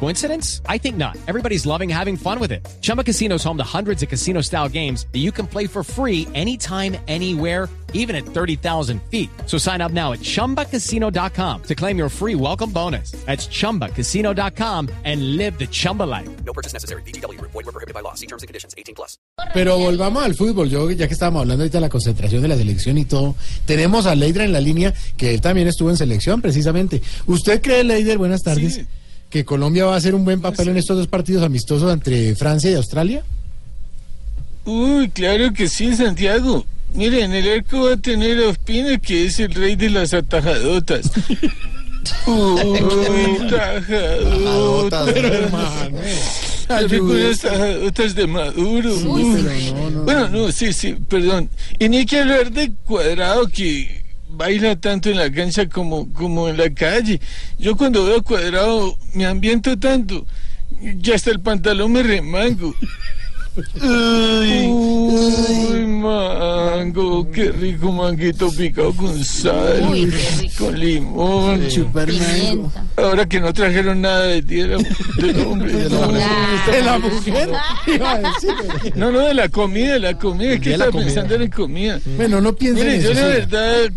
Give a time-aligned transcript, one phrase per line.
[0.00, 0.60] Coincidence?
[0.68, 1.16] I think not.
[1.26, 2.66] Everybody's loving having fun with it.
[2.82, 5.82] Chumba Casino is home to hundreds of casino style games that you can play for
[5.82, 9.30] free anytime, anywhere, even at 30,000 feet.
[9.46, 13.12] So sign up now at chumbacasino.com to claim your free welcome bonus.
[13.24, 16.28] That's chumbacasino.com and live the Chumba life.
[16.44, 17.02] No purchase necessary.
[17.02, 17.40] BGW.
[17.40, 18.14] Void were prohibited by law.
[18.14, 18.74] See terms and conditions.
[18.76, 19.16] 18 plus.
[19.54, 20.68] Pero volvamos al fútbol.
[20.68, 24.06] Yo, ya que estábamos hablando ahorita de la concentración de la selección y todo, tenemos
[24.06, 27.00] a Leidra en la línea, que él también estuvo en selección, precisamente.
[27.26, 28.86] ¿Usted cree, Leider, buenas tardes, Sí.
[29.34, 32.70] Que Colombia va a hacer un buen papel en estos dos partidos amistosos entre Francia
[32.70, 33.24] y Australia?
[34.64, 36.64] Uy, claro que sí, Santiago.
[36.94, 40.14] Mire, en el arco va a tener a Ospina, que es el rey de las
[40.14, 41.10] atajadotas.
[42.28, 45.08] Uy, tajadotas.
[45.08, 45.98] Hermano,
[46.68, 48.96] las tajadotas de Maduro.
[48.96, 51.50] Sí, pero no, no, Bueno, no, sí, sí, perdón.
[51.80, 54.03] Y ni hay que hablar de Cuadrado, que
[54.34, 57.20] baila tanto en la cancha como, como en la calle.
[57.58, 60.26] Yo cuando veo Cuadrado me ambiento tanto
[61.02, 62.74] que hasta el pantalón me remango.
[63.80, 65.34] Uy, uy,
[66.94, 70.12] mango, qué rico manguito picado con sal, Uy,
[70.58, 71.70] con limón.
[71.70, 72.72] Super mango.
[72.96, 74.76] Ahora que no trajeron nada de tierra
[75.18, 75.72] del hombre.
[75.90, 77.50] no, ¿De la mujer?
[78.94, 82.00] No, no, de la comida, de la comida, que De la estaba pensando en comida.
[82.16, 83.20] Bueno, no piensen Mire, en yo eso.
[83.20, 83.32] la sí.
[83.40, 83.92] verdad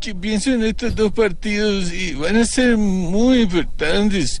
[0.00, 4.40] que pienso en estos dos partidos y van a ser muy importantes,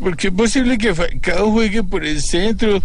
[0.00, 2.82] porque es posible que Falcao juegue por el centro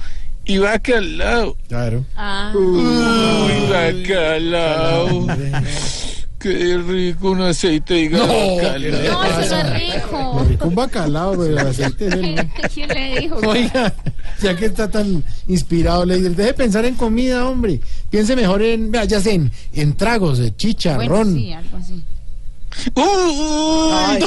[0.47, 1.55] y Vaca al lado.
[1.67, 2.05] Claro.
[2.15, 5.27] Ah, Uy, Vaca al lado.
[6.39, 9.23] Qué rico un aceite de No, vaca al ¿qué lado.
[9.23, 10.45] no, eso no es rico.
[10.47, 13.35] rico un bacalao, pero el aceite es el- ¿Quién le dijo?
[13.37, 13.93] Oiga,
[14.41, 17.81] ya que está tan inspirado, Leider, deje de pensar en comida, hombre.
[18.11, 21.33] Piense mejor en, vea, ya sé, en, en tragos, de chicha, Bueno, ron.
[21.33, 22.03] sí, algo así.
[22.93, 24.19] Uy,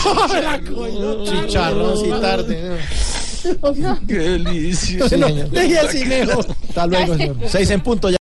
[1.25, 2.79] Chicharrón, sí, tarde.
[4.07, 5.07] Qué delicia.
[5.09, 6.41] Bueno.
[6.69, 7.37] Hasta luego, señor.
[7.47, 8.19] Seis en punto ya.